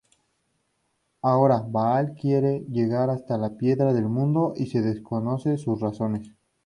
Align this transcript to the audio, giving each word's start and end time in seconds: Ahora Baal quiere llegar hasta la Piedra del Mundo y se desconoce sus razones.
Ahora 1.21 1.61
Baal 1.63 2.15
quiere 2.15 2.61
llegar 2.71 3.11
hasta 3.11 3.37
la 3.37 3.55
Piedra 3.55 3.93
del 3.93 4.05
Mundo 4.05 4.53
y 4.57 4.65
se 4.65 4.81
desconoce 4.81 5.59
sus 5.59 5.79
razones. 5.79 6.31